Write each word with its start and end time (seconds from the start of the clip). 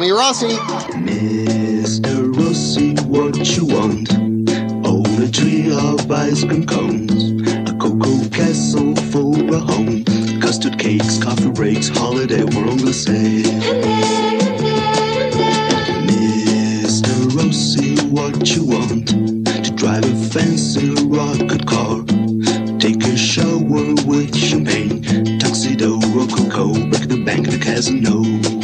Me 0.00 0.12
Rossi. 0.12 0.56
Mr. 0.96 2.34
Rossi, 2.34 2.94
what 3.04 3.36
you 3.54 3.66
want? 3.66 4.10
Own 4.86 5.22
a 5.22 5.30
tree 5.30 5.70
of 5.70 6.10
ice 6.10 6.42
cream 6.42 6.64
cones, 6.64 7.32
a 7.68 7.74
cocoa 7.74 8.26
castle 8.30 8.96
for 9.12 9.34
a 9.54 9.58
home, 9.58 10.02
custard 10.40 10.78
cakes, 10.78 11.22
coffee 11.22 11.50
breaks, 11.50 11.88
holiday 11.88 12.44
world 12.44 12.80
will 12.80 12.94
say. 12.94 13.42
Mr. 16.08 17.36
Rossi, 17.36 17.98
what 18.06 18.56
you 18.56 18.64
want? 18.64 19.08
To 19.08 19.70
drive 19.76 20.04
a 20.04 20.16
fancy 20.30 20.94
rocket 21.08 21.66
car, 21.66 22.02
take 22.78 23.04
a 23.04 23.18
shower 23.18 23.92
with 24.06 24.34
champagne, 24.34 25.02
tuxedo, 25.38 25.98
rococo, 26.14 26.72
break 26.88 27.06
the 27.06 27.22
bank, 27.22 27.50
the 27.50 27.58
casino. 27.58 28.59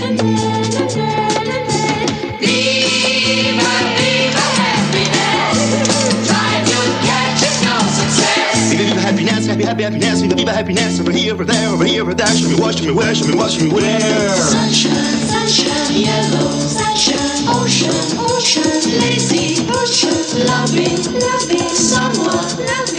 Viva 10.77 11.01
over 11.03 11.13
here, 11.13 11.33
over 11.33 11.45
there, 11.45 11.69
over 11.71 11.85
here, 11.85 12.03
over 12.03 12.15
there, 12.15 12.27
show 12.27 12.49
me 12.49 12.55
what, 12.61 12.77
show 12.79 12.87
me 12.87 12.93
where, 12.93 13.15
show 13.15 13.27
me 13.27 13.35
what, 13.37 13.51
show 13.51 13.65
me 13.65 13.71
where. 13.73 14.01
Sunshine, 14.31 14.95
sunshine, 14.95 15.95
yellow, 15.95 16.51
sunshine, 16.51 17.49
ocean, 17.49 18.19
ocean, 18.19 19.01
lazy, 19.01 19.67
ocean, 19.71 20.47
loving, 20.47 20.97
loving, 21.21 21.69
someone, 21.75 22.67
loving, 22.67 22.96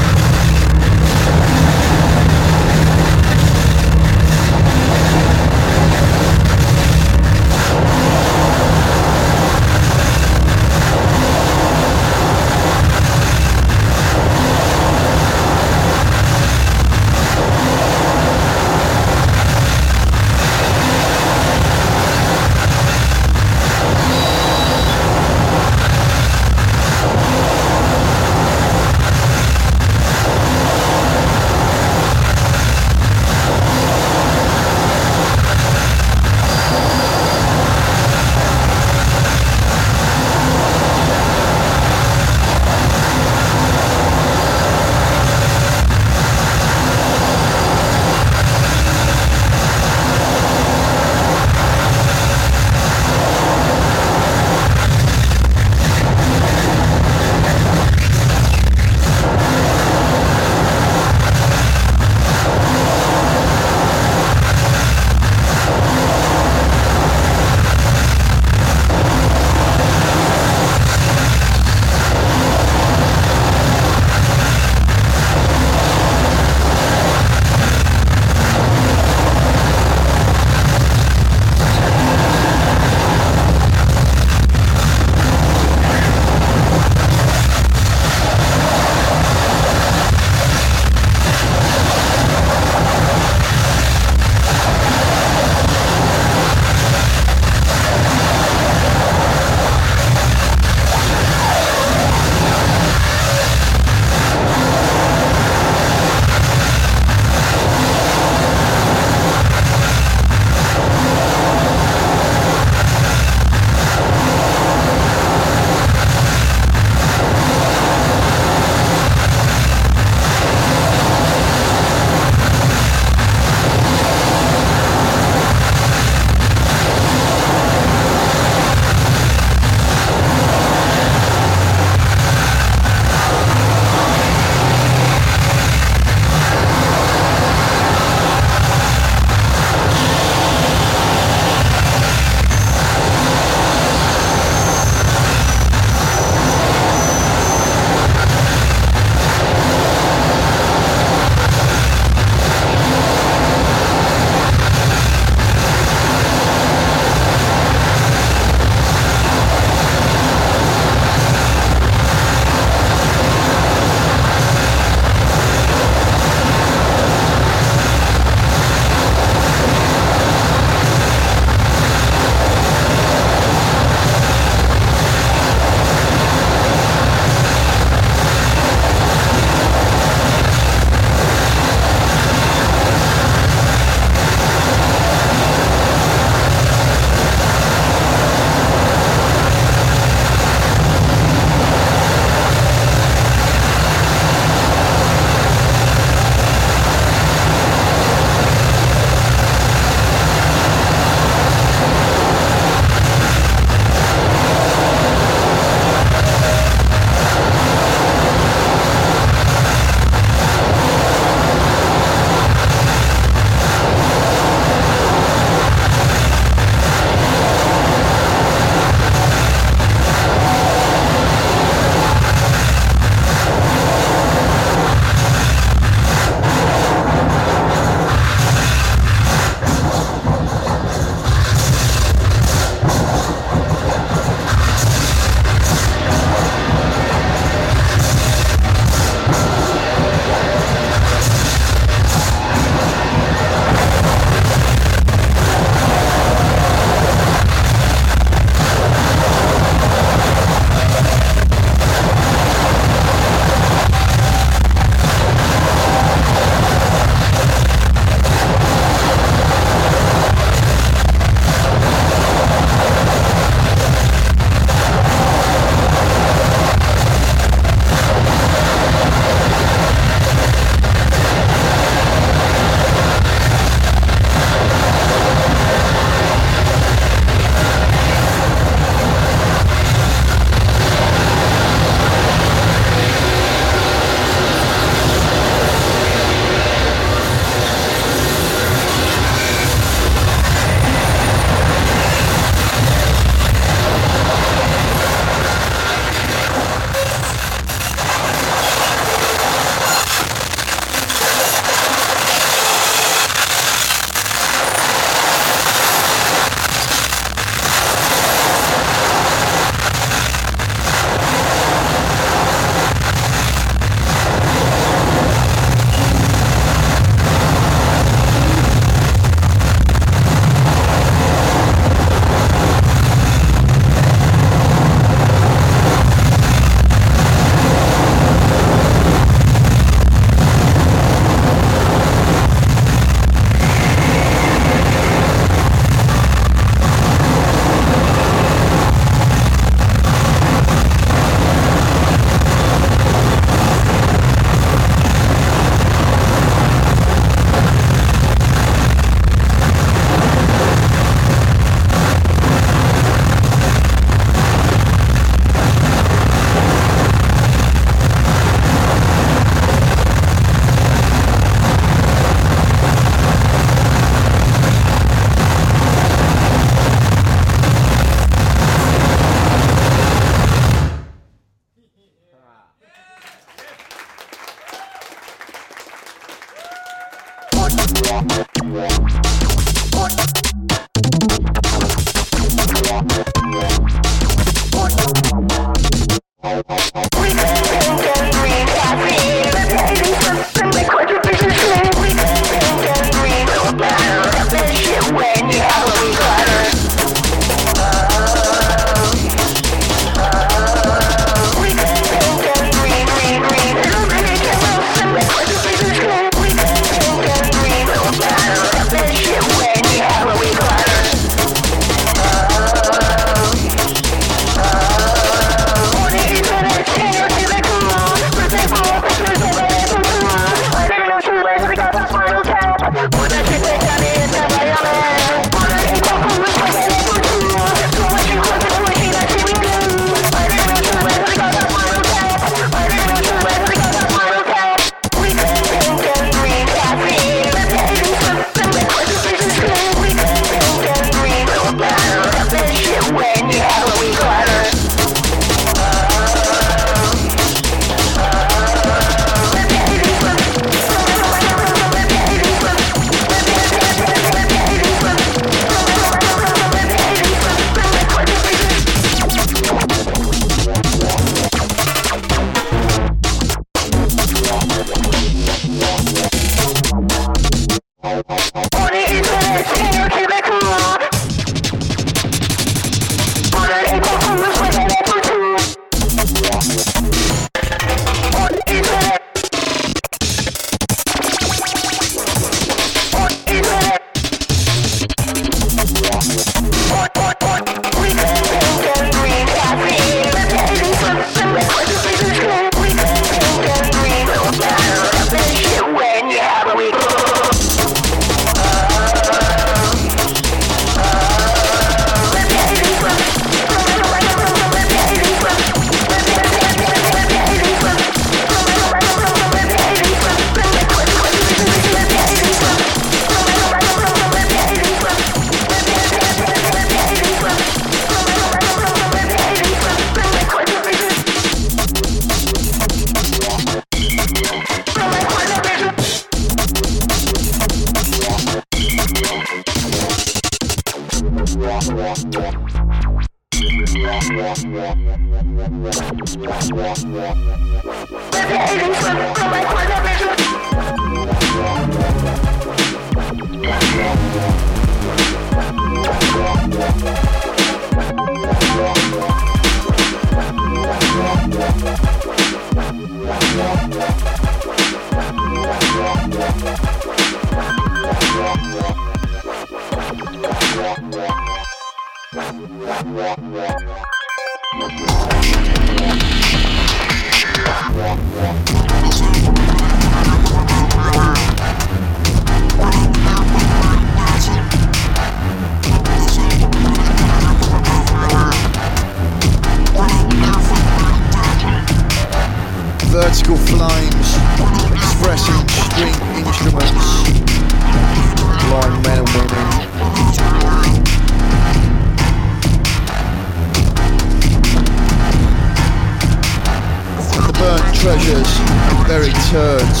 treasures 598.00 598.48
and 598.58 599.06
buried 599.06 599.34
turds. 599.52 600.00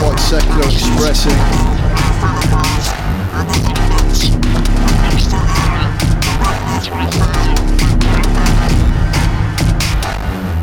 Quite 0.00 0.18
secular 0.18 0.64
expressing 0.64 1.38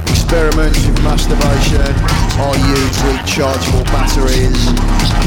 experiments 0.10 0.86
with 0.86 1.04
masturbation 1.04 1.96
are 2.42 2.58
used 2.68 3.00
rechargeable 3.00 3.86
batteries. 3.86 5.22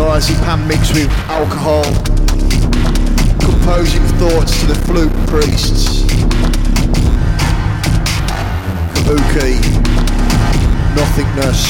Diazepam 0.00 0.66
mixed 0.66 0.94
with 0.94 1.10
alcohol, 1.28 1.84
composing 3.38 4.02
thoughts 4.16 4.58
to 4.60 4.66
the 4.68 4.74
flute 4.86 5.12
priests. 5.28 6.04
Kabuki. 8.94 9.60
Nothingness, 10.96 11.60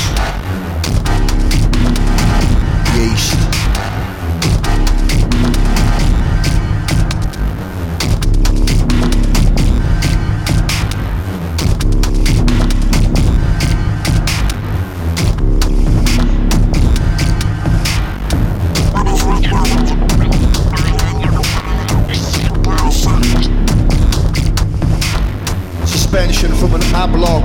oblong 27.01 27.43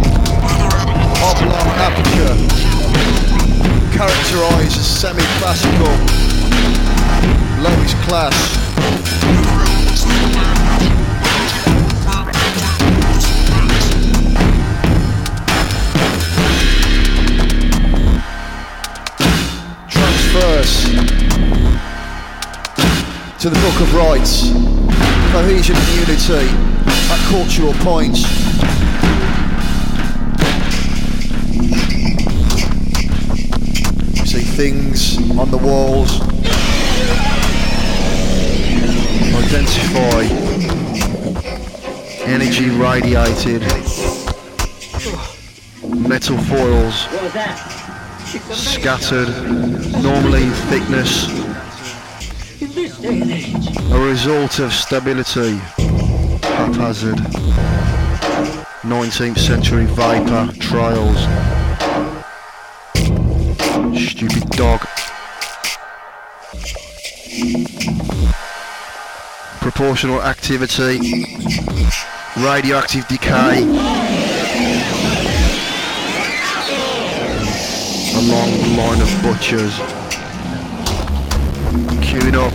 oblong 1.24 1.70
aperture, 1.80 2.36
characterized 3.96 4.78
as 4.78 4.86
semi-classical, 4.86 5.96
lowest 7.64 7.96
class. 8.04 8.36
Transfers 19.90 20.84
to 23.40 23.50
the 23.50 23.60
Book 23.62 23.80
of 23.80 23.96
Rights, 23.96 24.52
cohesion 25.32 25.78
and 25.78 25.88
unity 25.96 26.50
at 27.10 27.20
cultural 27.30 27.74
points. 27.86 28.75
Things 34.56 35.18
on 35.38 35.52
the 35.52 35.58
walls. 35.58 36.22
Identify 39.44 40.24
energy 42.24 42.70
radiated 42.70 43.62
metal 46.08 46.38
foils 46.38 47.08
scattered, 48.56 49.28
normally 50.02 50.44
in 50.44 50.52
thickness, 50.70 51.28
a 53.92 54.00
result 54.00 54.60
of 54.60 54.72
stability, 54.72 55.58
haphazard, 56.56 57.18
19th 58.84 59.38
century 59.38 59.86
vapor 59.86 60.50
trails. 60.60 61.65
Dog. 64.66 64.82
Proportional 69.62 70.22
activity. 70.24 71.26
Radioactive 72.38 73.08
decay. 73.08 73.62
A 78.14 78.22
long 78.34 78.52
line 78.80 79.02
of 79.06 79.10
butchers. 79.22 79.74
Queuing 82.06 82.38
up. 82.46 82.54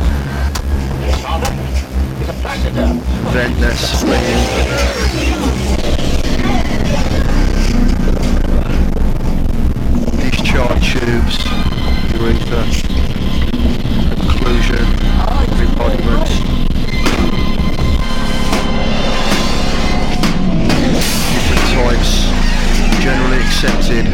Ventless 3.34 3.82
spinning. 4.00 4.42
Discharge 10.30 10.84
tubes. 10.92 11.49
Urethra. 12.20 12.62
Occlusion. 14.20 14.86
Different 21.32 21.66
types. 21.72 22.12
Generally 23.00 23.40
accepted. 23.40 24.04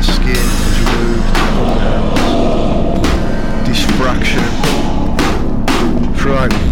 Skin 0.00 0.46
removed. 0.78 1.30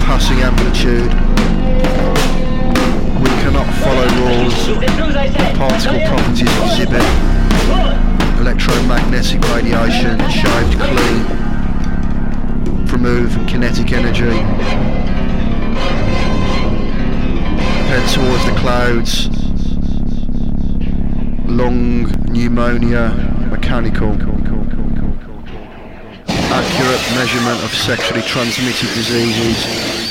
Passing 0.05 0.39
amplitude. 0.43 1.30
Cannot 3.61 3.77
follow 3.85 4.09
rules. 4.25 4.57
Particle 5.59 6.01
properties 6.09 6.55
exhibit 6.65 7.05
electromagnetic 8.41 9.41
radiation 9.51 10.17
shaved 10.31 10.79
clean. 10.81 11.27
Remove 12.87 13.31
kinetic 13.47 13.93
energy. 13.93 14.37
Head 17.91 18.05
towards 18.15 18.45
the 18.47 18.55
clouds. 18.59 19.29
Lung 21.47 22.07
pneumonia 22.33 23.11
mechanical. 23.51 24.13
Accurate 26.53 27.15
measurement 27.15 27.63
of 27.63 27.75
sexually 27.75 28.23
transmitted 28.23 28.89
diseases 28.95 30.10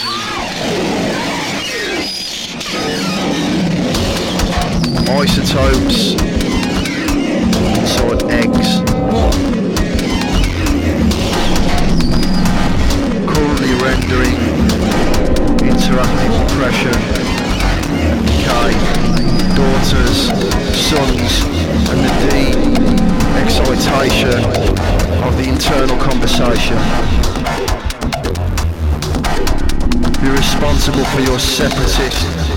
isotopes 5.17 6.13
inside 7.79 8.23
eggs. 8.31 8.89
hindering 14.09 14.41
interactive 15.69 16.33
oppression, 16.45 16.97
decay, 18.25 18.71
daughters, 19.55 20.19
sons, 20.75 21.31
and 21.89 21.99
the 22.05 22.13
deep 22.31 22.57
excitation 23.37 24.39
of 25.23 25.37
the 25.37 25.45
internal 25.47 25.97
conversation. 25.97 26.77
Be 30.21 30.29
responsible 30.29 31.05
for 31.05 31.21
your 31.21 31.39
separatist 31.39 32.49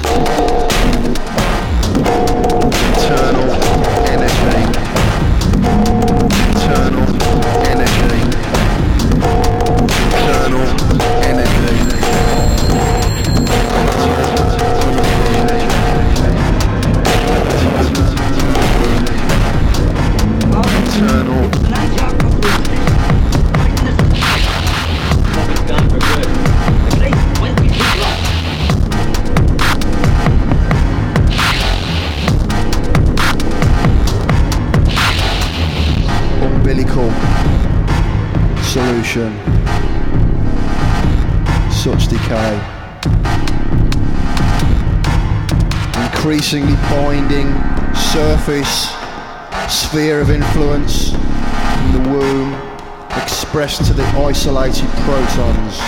internal 1.97 3.51
energy. 4.09 4.63
Internal 6.49 7.07
energy. 11.29 11.83
Such 39.13 39.29
decay. 42.09 42.57
Increasingly 46.01 46.73
binding 46.89 47.53
surface 47.95 48.89
sphere 49.69 50.23
of 50.23 50.31
influence 50.31 51.13
in 51.13 51.93
the 51.93 52.01
womb 52.09 52.55
expressed 53.23 53.85
to 53.89 53.93
the 53.93 54.07
isolated 54.17 54.89
protons. 55.05 55.79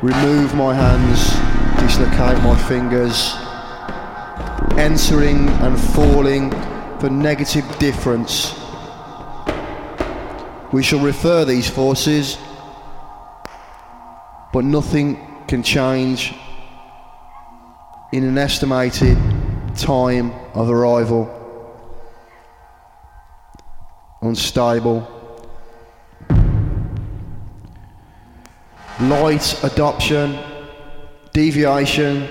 Remove 0.00 0.54
my 0.54 0.72
hands, 0.74 1.34
dislocate 1.82 2.42
my 2.42 2.56
fingers, 2.66 3.34
entering 4.78 5.50
and 5.60 5.78
falling 5.78 6.50
for 6.98 7.10
negative 7.10 7.66
difference. 7.78 8.65
We 10.76 10.82
shall 10.82 11.00
refer 11.00 11.46
these 11.46 11.70
forces, 11.70 12.36
but 14.52 14.62
nothing 14.62 15.18
can 15.48 15.62
change 15.62 16.34
in 18.12 18.24
an 18.24 18.36
estimated 18.36 19.16
time 19.74 20.32
of 20.52 20.68
arrival. 20.68 21.32
Unstable. 24.20 25.08
Light 29.00 29.64
adoption, 29.64 30.38
deviation, 31.32 32.28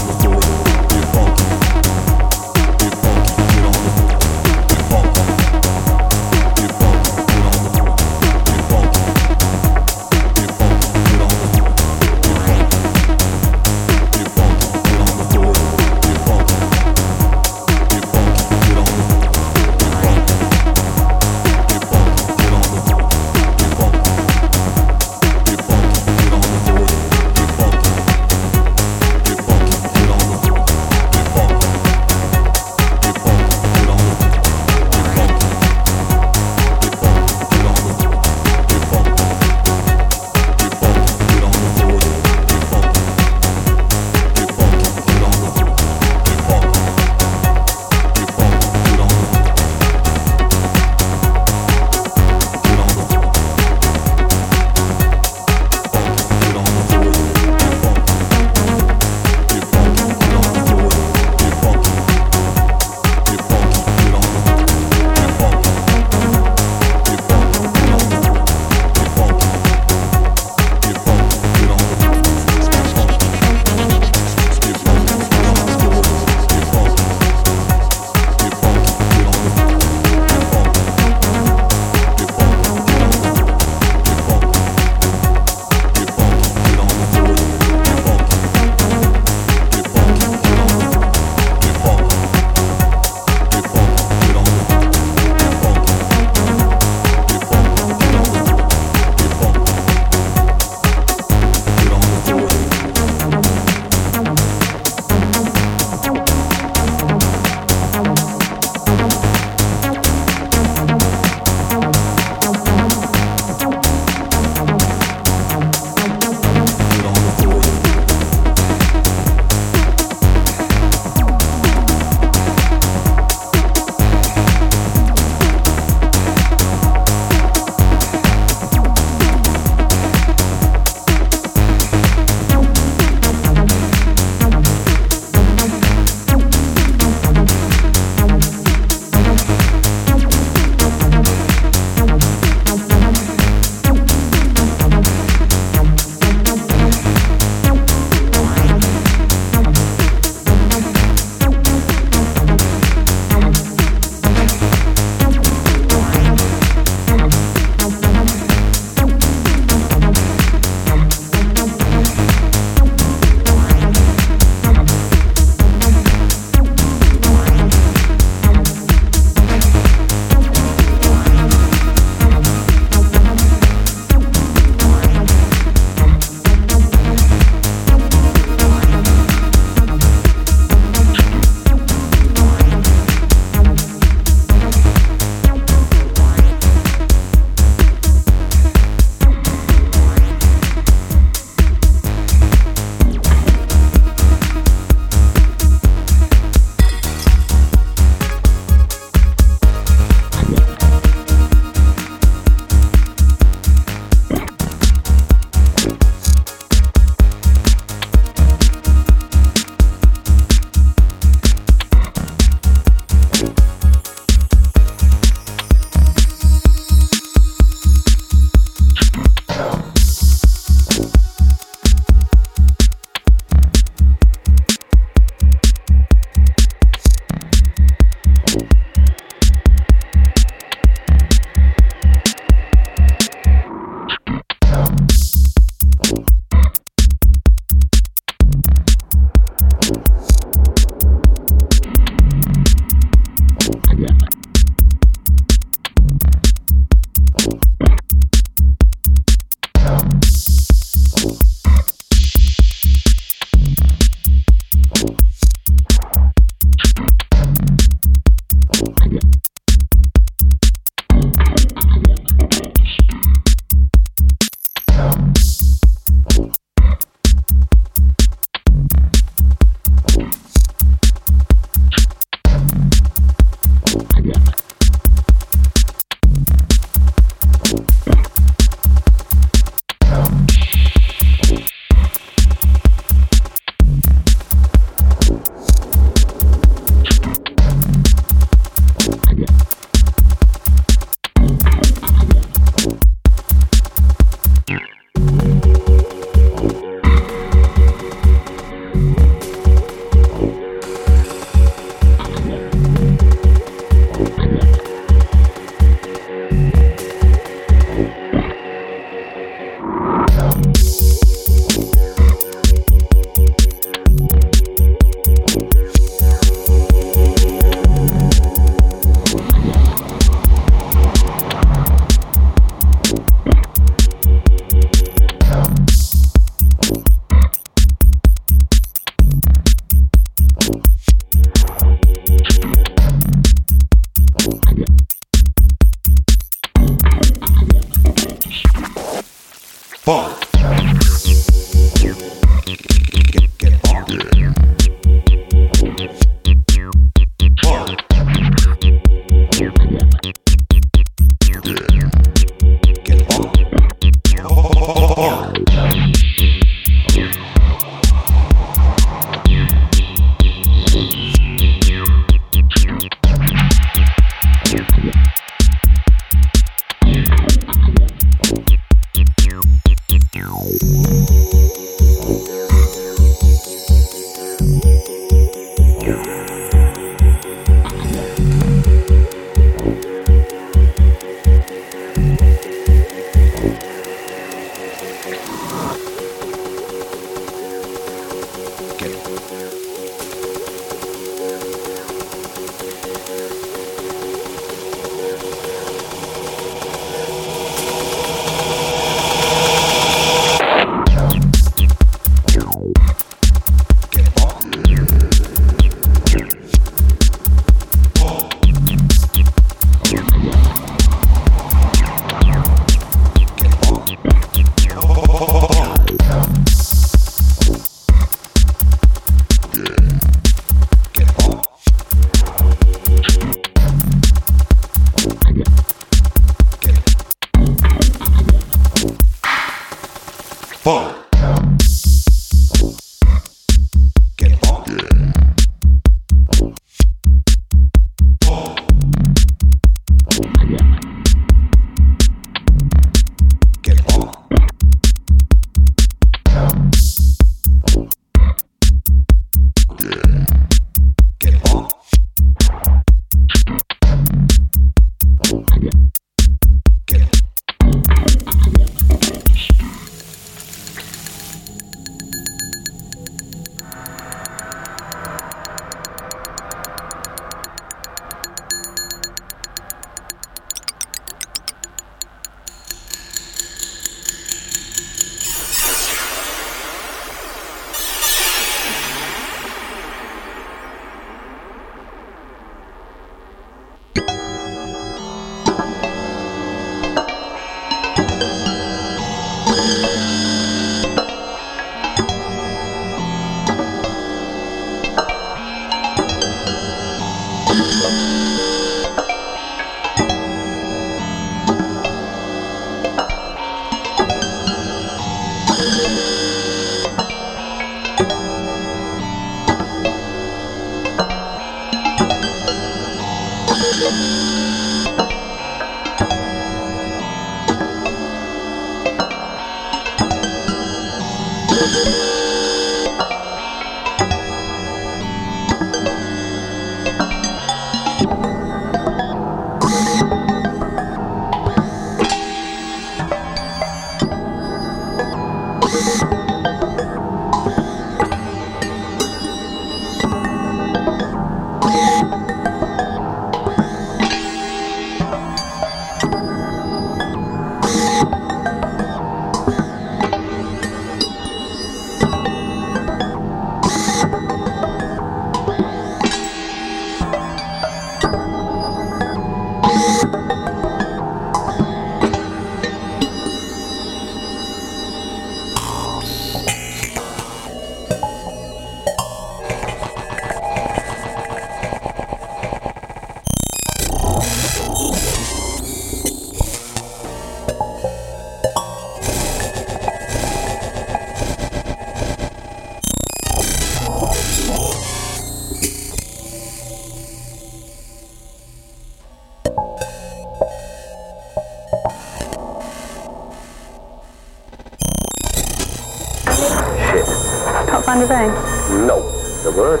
Can't 598.20 598.28
find 598.28 598.52
a. 598.52 599.06
No. 599.06 599.16
The 599.62 599.72
word? 599.72 600.00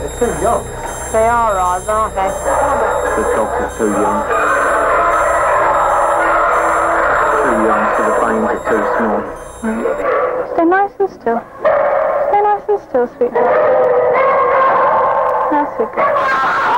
They're 0.00 0.16
too 0.18 0.32
young. 0.40 0.64
They 1.12 1.28
are 1.28 1.54
rods, 1.54 1.88
aren't 1.88 2.14
they? 2.14 2.28
The 3.16 3.22
dogs 3.36 3.60
are 3.60 3.72
too 3.76 3.90
young. 3.92 4.24
Too 7.44 7.56
young, 7.68 7.84
so 7.96 8.00
the 8.08 8.12
veins 8.24 8.48
are 8.48 8.60
too 8.64 8.80
small. 8.96 9.20
Stay 10.54 10.64
nice 10.64 10.94
and 10.98 11.10
still. 11.10 11.40
Stay 12.30 12.40
nice 12.40 12.66
and 12.66 12.80
still, 12.80 13.06
sweetheart. 13.08 13.52
That's 15.50 15.80
it. 15.80 16.75